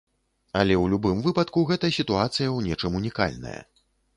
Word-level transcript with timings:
Але 0.61 0.73
ў 0.77 0.85
любым 0.93 1.19
выпадку 1.27 1.63
гэта 1.73 1.91
сітуацыя 1.99 2.47
ў 2.57 2.71
нечым 2.71 2.99
унікальная. 3.03 3.57